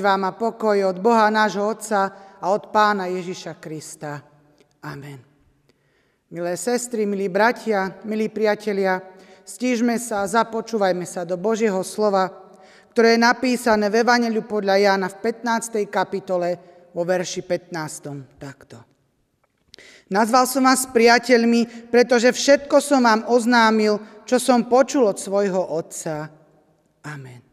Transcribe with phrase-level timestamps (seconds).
[0.00, 2.08] Vám a pokoj od Boha nášho Otca
[2.40, 4.24] a od Pána Ježiša Krista.
[4.80, 5.20] Amen.
[6.32, 9.04] Milé sestry, milí bratia, milí priatelia,
[9.44, 12.32] stížme sa a započúvajme sa do Božieho slova,
[12.96, 15.84] ktoré je napísané v Evangeliu podľa Jána v 15.
[15.92, 16.48] kapitole
[16.96, 18.40] vo verši 15.
[18.40, 18.80] takto.
[20.10, 26.32] Nazval som vás priateľmi, pretože všetko som vám oznámil, čo som počul od svojho Otca.
[27.04, 27.49] Amen.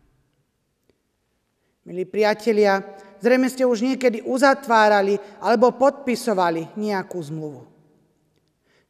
[1.87, 2.83] Milí priatelia,
[3.23, 7.63] zrejme ste už niekedy uzatvárali alebo podpisovali nejakú zmluvu.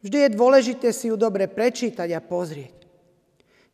[0.01, 2.89] Vždy je dôležité si ju dobre prečítať a pozrieť.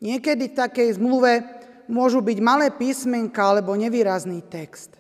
[0.04, 1.40] Niekedy v takej zmluve
[1.88, 4.92] môžu byť malé písmenka alebo nevýrazný text.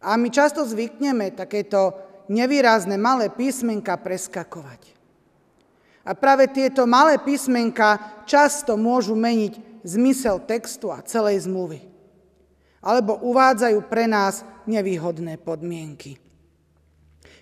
[0.00, 2.00] A my často zvykneme takéto
[2.32, 4.88] nevýrazné malé písmenka preskakovať.
[6.08, 11.97] A práve tieto malé písmenka často môžu meniť zmysel textu a celej zmluvy
[12.82, 16.18] alebo uvádzajú pre nás nevýhodné podmienky.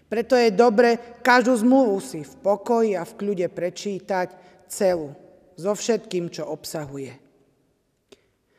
[0.06, 4.28] Preto je dobre každú zmluvu si v pokoji a v kľude prečítať
[4.70, 5.12] celú,
[5.58, 7.18] so všetkým, čo obsahuje.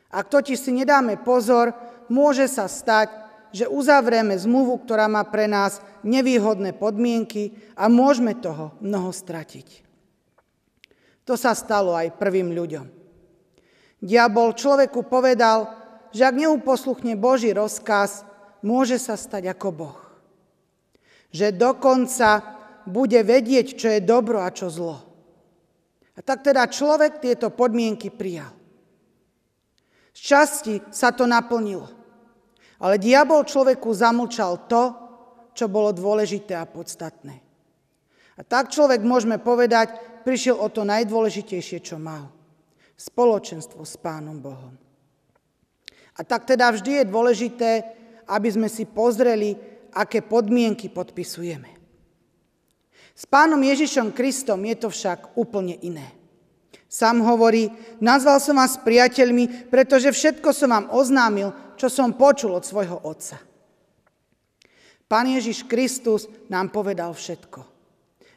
[0.08, 1.72] Ak totiž si nedáme pozor,
[2.12, 3.12] môže sa stať,
[3.48, 9.88] že uzavrieme zmluvu, ktorá má pre nás nevýhodné podmienky a môžeme toho mnoho stratiť.
[11.24, 12.86] To sa stalo aj prvým ľuďom.
[14.00, 15.77] Diabol človeku povedal,
[16.12, 18.24] že ak neuposluchne Boží rozkaz,
[18.64, 20.00] môže sa stať ako Boh.
[21.30, 24.96] Že dokonca bude vedieť, čo je dobro a čo zlo.
[26.16, 28.50] A tak teda človek tieto podmienky prijal.
[30.10, 31.86] Z časti sa to naplnilo.
[32.82, 34.82] Ale diabol človeku zamlčal to,
[35.54, 37.38] čo bolo dôležité a podstatné.
[38.38, 42.30] A tak človek, môžeme povedať, prišiel o to najdôležitejšie, čo mal.
[42.94, 44.87] Spoločenstvo s Pánom Bohom.
[46.18, 47.70] A tak teda vždy je dôležité,
[48.26, 49.54] aby sme si pozreli,
[49.94, 51.70] aké podmienky podpisujeme.
[53.18, 56.18] S pánom Ježišom Kristom je to však úplne iné.
[56.88, 57.68] Sám hovorí,
[58.00, 63.36] nazval som vás priateľmi, pretože všetko som vám oznámil, čo som počul od svojho otca.
[65.08, 67.64] Pán Ježiš Kristus nám povedal všetko.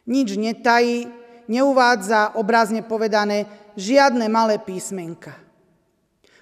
[0.07, 1.07] Nič netají,
[1.51, 5.35] neuvádza obrazne povedané žiadne malé písmenka.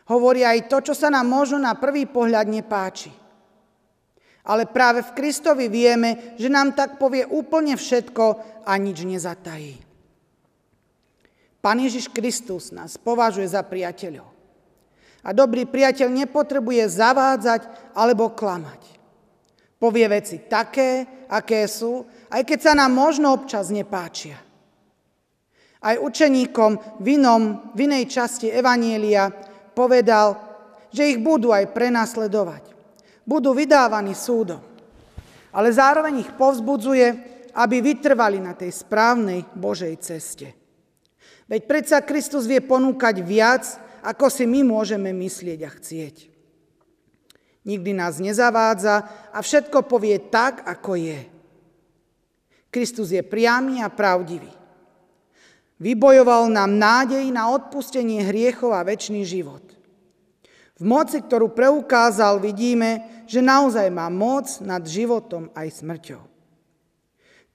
[0.10, 3.14] Hovorí aj to, čo sa nám možno na prvý pohľad nepáči.
[4.50, 8.26] Ale práve v Kristovi vieme, že nám tak povie úplne všetko
[8.66, 9.78] a nič nezatají.
[11.62, 14.26] Pán Ježiš Kristus nás považuje za priateľov.
[15.22, 18.82] A dobrý priateľ nepotrebuje zavádzať alebo klamať.
[19.76, 24.40] Povie veci také, aké sú, aj keď sa nám možno občas nepáčia.
[25.80, 29.32] Aj učeníkom v, inom, v inej časti Evanielia
[29.72, 30.38] povedal,
[30.90, 32.74] že ich budú aj prenasledovať.
[33.26, 34.62] Budú vydávaní súdom.
[35.54, 37.08] Ale zároveň ich povzbudzuje,
[37.54, 40.54] aby vytrvali na tej správnej Božej ceste.
[41.50, 43.66] Veď predsa Kristus vie ponúkať viac,
[44.06, 46.16] ako si my môžeme myslieť a chcieť.
[47.66, 48.96] Nikdy nás nezavádza
[49.34, 51.22] a všetko povie tak, ako je.
[52.70, 54.59] Kristus je priamy a pravdivý.
[55.80, 59.64] Vybojoval nám nádej na odpustenie hriechov a väčší život.
[60.80, 66.24] V moci, ktorú preukázal, vidíme, že naozaj má moc nad životom aj smrťou.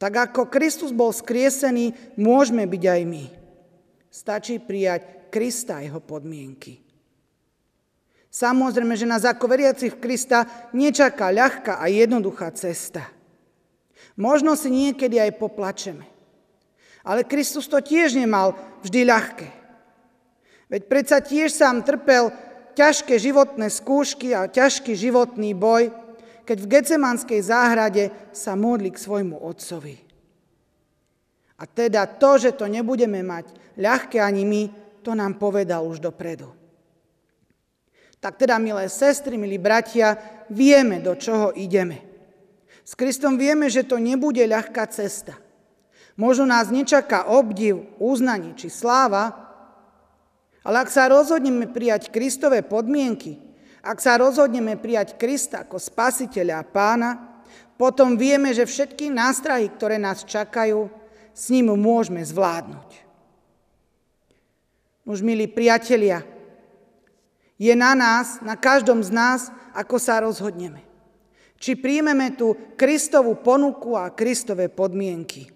[0.00, 3.24] Tak ako Kristus bol skriesený, môžeme byť aj my.
[4.08, 6.84] Stačí prijať Krista a jeho podmienky.
[8.32, 13.04] Samozrejme, že nás ako veriacich v Krista nečaká ľahká a jednoduchá cesta.
[14.16, 16.13] Možno si niekedy aj poplačeme.
[17.04, 19.48] Ale Kristus to tiež nemal vždy ľahké.
[20.72, 22.32] Veď predsa tiež sám trpel
[22.74, 25.92] ťažké životné skúšky a ťažký životný boj,
[26.48, 29.96] keď v Gecemanskej záhrade sa modli k svojmu otcovi.
[31.60, 34.62] A teda to, že to nebudeme mať ľahké ani my,
[35.04, 36.50] to nám povedal už dopredu.
[38.18, 40.16] Tak teda, milé sestry, milí bratia,
[40.48, 42.00] vieme, do čoho ideme.
[42.80, 45.36] S Kristom vieme, že to nebude ľahká cesta.
[46.14, 49.34] Možno nás nečaká obdiv, uznanie či sláva,
[50.64, 53.36] ale ak sa rozhodneme prijať Kristové podmienky,
[53.84, 57.10] ak sa rozhodneme prijať Krista ako spasiteľa a pána,
[57.74, 60.88] potom vieme, že všetky nástrahy, ktoré nás čakajú,
[61.34, 62.90] s ním môžeme zvládnuť.
[65.04, 66.24] Už, milí priatelia,
[67.60, 69.40] je na nás, na každom z nás,
[69.76, 70.80] ako sa rozhodneme.
[71.60, 75.53] Či príjmeme tú Kristovú ponuku a Kristové podmienky.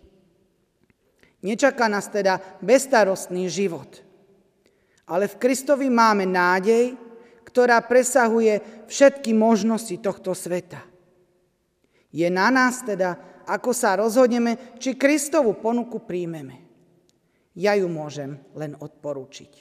[1.39, 4.03] Nečaká nás teda bestarostný život.
[5.07, 6.99] Ale v Kristovi máme nádej,
[7.47, 10.83] ktorá presahuje všetky možnosti tohto sveta.
[12.13, 13.17] Je na nás teda,
[13.49, 16.69] ako sa rozhodneme, či Kristovu ponuku príjmeme.
[17.57, 19.53] Ja ju môžem len odporúčiť.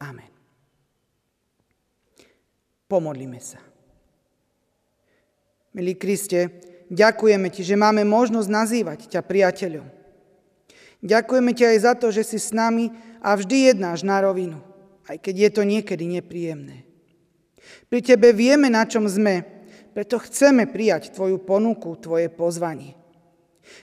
[0.00, 0.32] Amen.
[2.88, 3.60] Pomodlíme sa.
[5.74, 10.03] Milý Kriste, ďakujeme Ti, že máme možnosť nazývať ťa priateľom.
[11.04, 12.88] Ďakujeme Ti aj za to, že si s nami
[13.20, 14.64] a vždy jednáš na rovinu,
[15.04, 16.88] aj keď je to niekedy nepríjemné.
[17.92, 19.44] Pri Tebe vieme, na čom sme,
[19.92, 22.96] preto chceme prijať Tvoju ponuku, Tvoje pozvanie.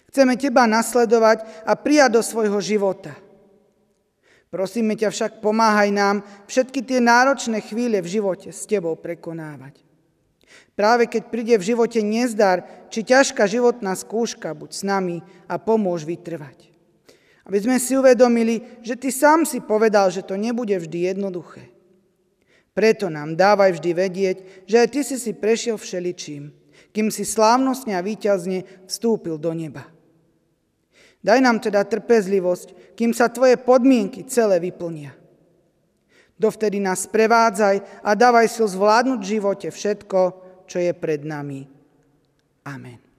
[0.09, 3.13] Chceme Teba nasledovať a prijať do svojho života.
[4.51, 9.79] Prosíme ťa však, pomáhaj nám všetky tie náročné chvíle v živote s Tebou prekonávať.
[10.75, 16.03] Práve keď príde v živote nezdar či ťažká životná skúška, buď s nami a pomôž
[16.03, 16.70] vytrvať.
[17.45, 21.71] Aby sme si uvedomili, že Ty sám si povedal, že to nebude vždy jednoduché.
[22.71, 26.55] Preto nám dávaj vždy vedieť, že aj ty si si prešiel všeličím,
[26.95, 29.83] kým si slávnostne a výťazne vstúpil do neba.
[31.21, 35.13] Daj nám teda trpezlivosť, kým sa tvoje podmienky celé vyplnia.
[36.41, 40.19] Dovtedy nás prevádzaj a dávaj si zvládnuť v živote všetko,
[40.65, 41.69] čo je pred nami.
[42.65, 43.11] Amen.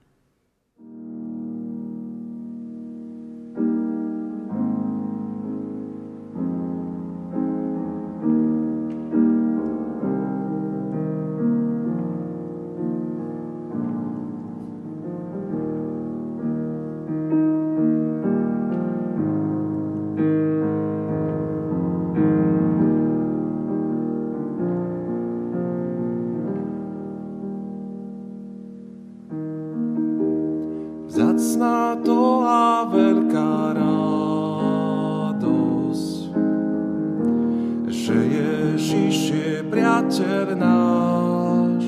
[40.03, 41.87] Priateľ náš,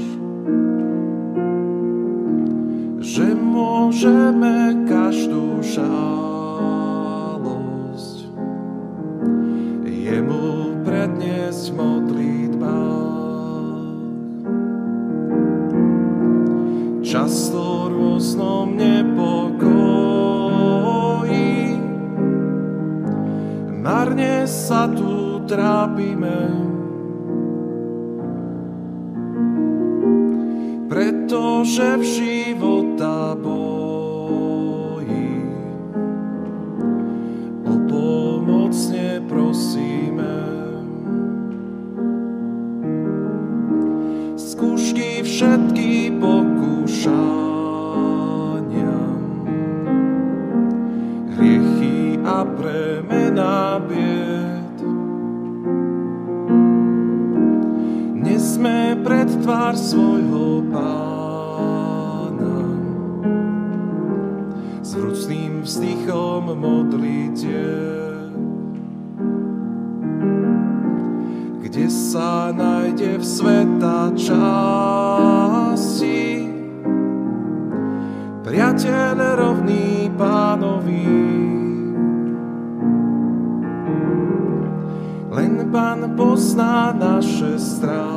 [3.04, 5.92] že môžeme každú žalosť
[9.84, 12.80] jemu predniesť modlitba.
[17.04, 19.60] Často rôznom nebu
[23.86, 26.75] marne sa tu trápime.
[31.66, 33.74] Pretože v života bojí
[37.66, 40.38] o pomoc neprosíme.
[44.38, 47.18] Skúšky všetky pokúšania,
[51.34, 53.82] hriechy a premena
[59.02, 61.15] pred tvár svojho pána.
[64.96, 67.68] S vrúcným vzdychom modlite,
[71.60, 74.88] kde sa nájde v sveta časti.
[78.48, 81.12] Priateľ rovný pánovi,
[85.28, 88.16] len pán pozná naše strany.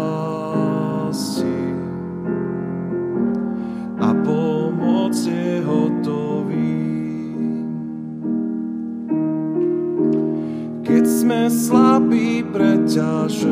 [11.29, 13.45] Sme slabí, preťažení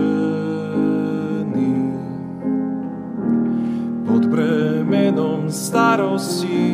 [4.09, 6.73] pod bremenom starosti.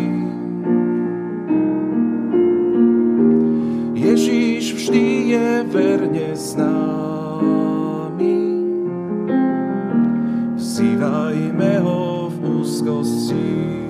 [3.98, 8.38] Ježíš vždy je verne s nami,
[10.54, 13.81] vzývajme ho v úzkosti.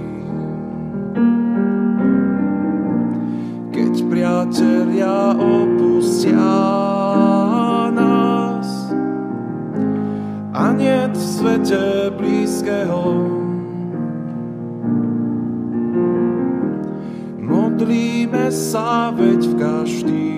[11.19, 13.03] Svete blízkeho.
[17.43, 20.31] Modlíme sa veď v každý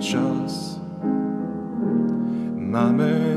[0.00, 0.80] čas.
[2.56, 3.33] Máme